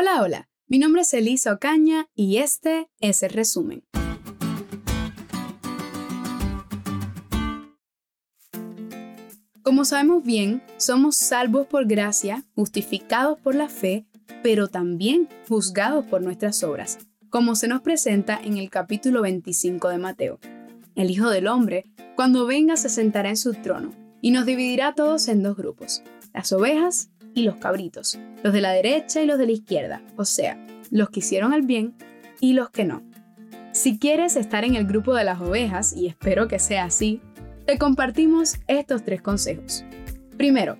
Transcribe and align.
Hola, 0.00 0.22
hola. 0.22 0.48
Mi 0.68 0.78
nombre 0.78 1.02
es 1.02 1.12
Elisa 1.12 1.52
Ocaña 1.52 2.06
y 2.14 2.36
este 2.36 2.88
es 3.00 3.24
el 3.24 3.30
resumen. 3.30 3.82
Como 9.64 9.84
sabemos 9.84 10.22
bien, 10.22 10.62
somos 10.76 11.16
salvos 11.16 11.66
por 11.66 11.88
gracia, 11.88 12.44
justificados 12.54 13.40
por 13.40 13.56
la 13.56 13.68
fe, 13.68 14.06
pero 14.44 14.68
también 14.68 15.28
juzgados 15.48 16.06
por 16.06 16.22
nuestras 16.22 16.62
obras, 16.62 16.98
como 17.28 17.56
se 17.56 17.66
nos 17.66 17.80
presenta 17.80 18.38
en 18.40 18.56
el 18.56 18.70
capítulo 18.70 19.22
25 19.22 19.88
de 19.88 19.98
Mateo. 19.98 20.38
El 20.94 21.10
Hijo 21.10 21.28
del 21.28 21.48
Hombre, 21.48 21.86
cuando 22.14 22.46
venga, 22.46 22.76
se 22.76 22.88
sentará 22.88 23.30
en 23.30 23.36
su 23.36 23.52
trono 23.52 23.90
y 24.20 24.30
nos 24.30 24.46
dividirá 24.46 24.94
todos 24.94 25.26
en 25.26 25.42
dos 25.42 25.56
grupos, 25.56 26.04
las 26.32 26.52
ovejas 26.52 27.10
y 27.38 27.44
los 27.44 27.56
cabritos, 27.56 28.18
los 28.42 28.52
de 28.52 28.60
la 28.60 28.72
derecha 28.72 29.22
y 29.22 29.26
los 29.26 29.38
de 29.38 29.46
la 29.46 29.52
izquierda, 29.52 30.02
o 30.16 30.24
sea, 30.24 30.64
los 30.90 31.10
que 31.10 31.20
hicieron 31.20 31.52
el 31.52 31.62
bien 31.62 31.94
y 32.40 32.52
los 32.52 32.70
que 32.70 32.84
no. 32.84 33.02
Si 33.72 33.98
quieres 33.98 34.36
estar 34.36 34.64
en 34.64 34.74
el 34.74 34.86
grupo 34.86 35.14
de 35.14 35.24
las 35.24 35.40
ovejas, 35.40 35.92
y 35.94 36.06
espero 36.06 36.48
que 36.48 36.58
sea 36.58 36.84
así, 36.84 37.20
te 37.64 37.78
compartimos 37.78 38.56
estos 38.66 39.04
tres 39.04 39.22
consejos. 39.22 39.84
Primero, 40.36 40.76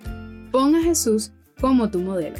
pon 0.51 0.75
a 0.75 0.83
Jesús 0.83 1.31
como 1.61 1.89
tu 1.89 1.99
modelo. 1.99 2.37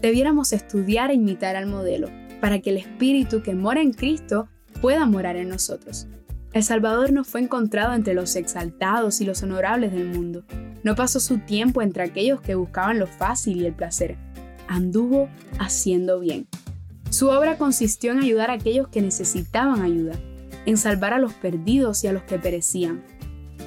Debiéramos 0.00 0.52
estudiar 0.52 1.10
e 1.10 1.14
imitar 1.14 1.56
al 1.56 1.66
modelo 1.66 2.08
para 2.40 2.60
que 2.60 2.70
el 2.70 2.78
Espíritu 2.78 3.42
que 3.42 3.54
mora 3.54 3.82
en 3.82 3.92
Cristo 3.92 4.48
pueda 4.80 5.04
morar 5.04 5.36
en 5.36 5.48
nosotros. 5.48 6.06
El 6.52 6.64
Salvador 6.64 7.12
no 7.12 7.24
fue 7.24 7.40
encontrado 7.40 7.92
entre 7.94 8.14
los 8.14 8.36
exaltados 8.36 9.20
y 9.20 9.24
los 9.24 9.42
honorables 9.42 9.92
del 9.92 10.08
mundo. 10.08 10.44
No 10.82 10.94
pasó 10.94 11.20
su 11.20 11.38
tiempo 11.38 11.82
entre 11.82 12.02
aquellos 12.02 12.40
que 12.40 12.54
buscaban 12.54 12.98
lo 12.98 13.06
fácil 13.06 13.60
y 13.60 13.66
el 13.66 13.74
placer. 13.74 14.16
Anduvo 14.68 15.28
haciendo 15.58 16.20
bien. 16.20 16.46
Su 17.10 17.28
obra 17.28 17.58
consistió 17.58 18.12
en 18.12 18.20
ayudar 18.20 18.50
a 18.50 18.54
aquellos 18.54 18.88
que 18.88 19.02
necesitaban 19.02 19.82
ayuda, 19.82 20.14
en 20.64 20.76
salvar 20.76 21.12
a 21.12 21.18
los 21.18 21.34
perdidos 21.34 22.04
y 22.04 22.06
a 22.06 22.12
los 22.12 22.22
que 22.22 22.38
perecían, 22.38 23.02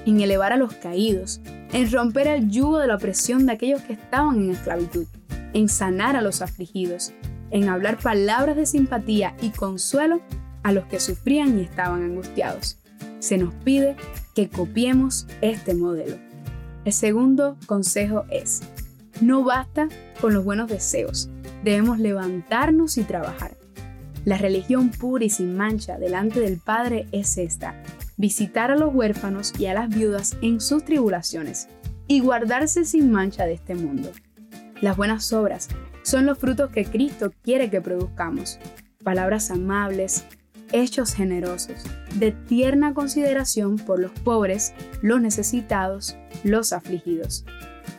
en 0.05 0.21
elevar 0.21 0.53
a 0.53 0.57
los 0.57 0.73
caídos, 0.73 1.41
en 1.73 1.91
romper 1.91 2.27
el 2.27 2.49
yugo 2.49 2.79
de 2.79 2.87
la 2.87 2.95
opresión 2.95 3.45
de 3.45 3.53
aquellos 3.53 3.81
que 3.81 3.93
estaban 3.93 4.37
en 4.37 4.51
esclavitud, 4.51 5.05
en 5.53 5.67
sanar 5.69 6.15
a 6.15 6.21
los 6.21 6.41
afligidos, 6.41 7.13
en 7.51 7.69
hablar 7.69 7.99
palabras 7.99 8.55
de 8.55 8.65
simpatía 8.65 9.35
y 9.41 9.49
consuelo 9.49 10.21
a 10.63 10.71
los 10.71 10.85
que 10.85 10.99
sufrían 10.99 11.59
y 11.59 11.63
estaban 11.63 12.01
angustiados. 12.01 12.79
Se 13.19 13.37
nos 13.37 13.53
pide 13.55 13.95
que 14.33 14.49
copiemos 14.49 15.27
este 15.41 15.73
modelo. 15.73 16.32
El 16.85 16.93
segundo 16.93 17.57
consejo 17.65 18.25
es, 18.29 18.61
no 19.21 19.43
basta 19.43 19.87
con 20.19 20.33
los 20.33 20.43
buenos 20.43 20.69
deseos, 20.69 21.29
debemos 21.63 21.99
levantarnos 21.99 22.97
y 22.97 23.03
trabajar. 23.03 23.57
La 24.25 24.37
religión 24.37 24.89
pura 24.89 25.25
y 25.25 25.29
sin 25.29 25.55
mancha 25.55 25.97
delante 25.97 26.39
del 26.39 26.57
Padre 26.57 27.07
es 27.11 27.37
esta, 27.37 27.81
visitar 28.17 28.71
a 28.71 28.75
los 28.75 28.93
huérfanos 28.93 29.53
y 29.59 29.67
a 29.67 29.73
las 29.73 29.89
viudas 29.89 30.37
en 30.41 30.61
sus 30.61 30.83
tribulaciones 30.83 31.67
y 32.07 32.19
guardarse 32.19 32.85
sin 32.85 33.11
mancha 33.11 33.45
de 33.45 33.53
este 33.53 33.75
mundo. 33.75 34.11
Las 34.81 34.97
buenas 34.97 35.31
obras 35.31 35.69
son 36.03 36.25
los 36.25 36.37
frutos 36.37 36.69
que 36.69 36.85
Cristo 36.85 37.31
quiere 37.43 37.69
que 37.69 37.81
produzcamos. 37.81 38.59
Palabras 39.03 39.51
amables, 39.51 40.25
hechos 40.73 41.13
generosos, 41.13 41.83
de 42.15 42.31
tierna 42.31 42.93
consideración 42.93 43.77
por 43.77 43.99
los 43.99 44.11
pobres, 44.11 44.73
los 45.01 45.21
necesitados, 45.21 46.17
los 46.43 46.73
afligidos. 46.73 47.45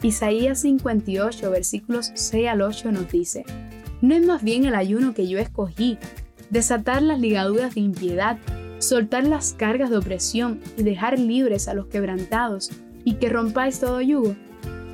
Isaías 0.02 0.60
58, 0.60 1.50
versículos 1.50 2.12
6 2.14 2.48
al 2.48 2.60
8 2.60 2.92
nos 2.92 3.10
dice, 3.10 3.44
¿no 4.02 4.14
es 4.14 4.26
más 4.26 4.42
bien 4.42 4.66
el 4.66 4.74
ayuno 4.74 5.14
que 5.14 5.28
yo 5.28 5.38
escogí, 5.38 5.96
desatar 6.50 7.00
las 7.00 7.20
ligaduras 7.20 7.74
de 7.74 7.80
impiedad, 7.80 8.36
soltar 8.80 9.24
las 9.24 9.54
cargas 9.54 9.88
de 9.88 9.96
opresión 9.96 10.60
y 10.76 10.82
dejar 10.82 11.18
libres 11.18 11.68
a 11.68 11.74
los 11.74 11.86
quebrantados, 11.86 12.70
y 13.04 13.14
que 13.14 13.28
rompáis 13.28 13.80
todo 13.80 14.00
yugo? 14.00 14.34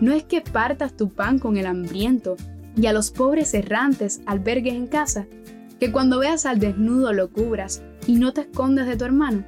¿No 0.00 0.12
es 0.12 0.22
que 0.24 0.40
partas 0.40 0.96
tu 0.96 1.10
pan 1.10 1.38
con 1.38 1.56
el 1.56 1.66
hambriento 1.66 2.36
y 2.76 2.86
a 2.86 2.92
los 2.92 3.10
pobres 3.10 3.52
errantes 3.54 4.20
albergues 4.26 4.74
en 4.74 4.86
casa? 4.86 5.26
Que 5.80 5.90
cuando 5.90 6.18
veas 6.18 6.44
al 6.44 6.60
desnudo 6.60 7.12
lo 7.14 7.30
cubras 7.30 7.82
y 8.06 8.16
no 8.16 8.32
te 8.32 8.42
escondas 8.42 8.86
de 8.86 8.96
tu 8.96 9.06
hermano. 9.06 9.44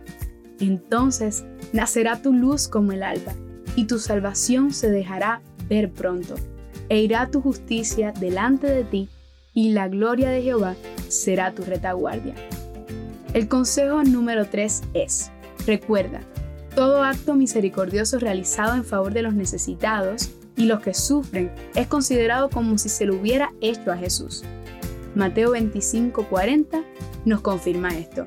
Entonces 0.59 1.45
nacerá 1.73 2.23
tu 2.23 2.33
luz 2.33 2.69
como 2.69 2.93
el 2.93 3.03
alba, 3.03 3.35
y 3.77 3.85
tu 3.85 3.99
salvación 3.99 4.73
se 4.73 4.91
dejará 4.91 5.43
ver 5.69 5.93
pronto, 5.93 6.35
e 6.89 7.01
irá 7.01 7.31
tu 7.31 7.43
justicia 7.43 8.13
delante 8.13 8.67
de 8.67 8.85
ti, 8.85 9.09
y 9.53 9.73
la 9.73 9.89
gloria 9.89 10.31
de 10.31 10.43
Jehová 10.43 10.75
será 11.09 11.53
tu 11.53 11.63
retaguardia. 11.65 12.35
El 13.35 13.49
consejo 13.49 14.03
número 14.03 14.47
3 14.47 14.83
es, 14.95 15.31
recuerda, 15.67 16.21
todo 16.75 17.03
acto 17.03 17.35
misericordioso 17.35 18.19
realizado 18.19 18.75
en 18.75 18.85
favor 18.85 19.13
de 19.13 19.23
los 19.23 19.35
necesitados 19.35 20.31
y 20.57 20.65
los 20.65 20.81
que 20.81 20.95
sufren 20.95 21.51
es 21.75 21.87
considerado 21.87 22.49
como 22.49 22.79
si 22.79 22.89
se 22.89 23.05
lo 23.05 23.17
hubiera 23.17 23.53
hecho 23.61 23.93
a 23.93 23.97
Jesús. 23.97 24.43
Mateo 25.15 25.53
25:40 25.53 26.85
nos 27.25 27.41
confirma 27.41 27.97
esto. 27.97 28.25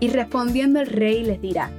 Y 0.00 0.08
respondiendo 0.08 0.80
el 0.80 0.86
rey 0.86 1.24
les 1.24 1.40
dirá, 1.40 1.70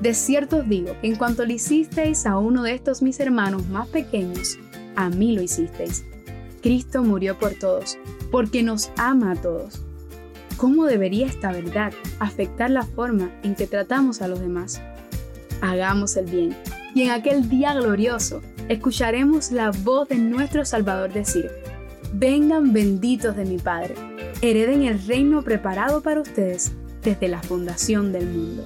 de 0.00 0.14
cierto 0.14 0.58
os 0.58 0.68
digo 0.68 0.94
en 1.02 1.16
cuanto 1.16 1.44
le 1.44 1.54
hicisteis 1.54 2.24
a 2.26 2.38
uno 2.38 2.62
de 2.62 2.74
estos 2.74 3.02
mis 3.02 3.18
hermanos 3.20 3.66
más 3.68 3.88
pequeños, 3.88 4.58
a 4.96 5.10
mí 5.10 5.34
lo 5.34 5.42
hicisteis. 5.42 6.04
Cristo 6.62 7.02
murió 7.02 7.38
por 7.38 7.54
todos, 7.54 7.98
porque 8.30 8.62
nos 8.62 8.90
ama 8.96 9.32
a 9.32 9.36
todos. 9.36 9.82
¿Cómo 10.56 10.86
debería 10.86 11.26
esta 11.26 11.52
verdad 11.52 11.92
afectar 12.18 12.70
la 12.70 12.82
forma 12.82 13.30
en 13.44 13.54
que 13.54 13.66
tratamos 13.66 14.22
a 14.22 14.28
los 14.28 14.40
demás? 14.40 14.80
Hagamos 15.60 16.16
el 16.16 16.26
bien, 16.26 16.56
y 16.94 17.02
en 17.02 17.10
aquel 17.10 17.48
día 17.48 17.74
glorioso 17.74 18.42
escucharemos 18.68 19.52
la 19.52 19.70
voz 19.70 20.08
de 20.08 20.16
nuestro 20.16 20.64
Salvador 20.64 21.12
decir, 21.12 21.50
Vengan 22.12 22.72
benditos 22.72 23.36
de 23.36 23.44
mi 23.44 23.58
Padre, 23.58 23.94
hereden 24.40 24.82
el 24.84 25.06
reino 25.06 25.42
preparado 25.42 26.02
para 26.02 26.22
ustedes 26.22 26.72
desde 27.02 27.28
la 27.28 27.42
fundación 27.42 28.12
del 28.12 28.26
mundo. 28.26 28.64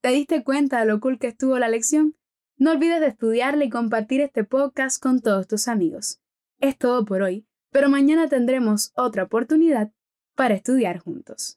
¿Te 0.00 0.10
diste 0.10 0.44
cuenta 0.44 0.80
de 0.80 0.86
lo 0.86 1.00
cool 1.00 1.18
que 1.18 1.26
estuvo 1.26 1.58
la 1.58 1.68
lección? 1.68 2.16
No 2.56 2.70
olvides 2.70 3.00
de 3.00 3.08
estudiarla 3.08 3.64
y 3.64 3.70
compartir 3.70 4.20
este 4.20 4.44
podcast 4.44 5.02
con 5.02 5.20
todos 5.20 5.48
tus 5.48 5.66
amigos. 5.66 6.20
Es 6.60 6.78
todo 6.78 7.04
por 7.04 7.22
hoy, 7.22 7.46
pero 7.72 7.88
mañana 7.88 8.28
tendremos 8.28 8.92
otra 8.94 9.24
oportunidad 9.24 9.92
para 10.36 10.54
estudiar 10.54 10.98
juntos. 10.98 11.48